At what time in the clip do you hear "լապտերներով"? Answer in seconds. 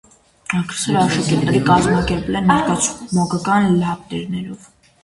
3.85-4.69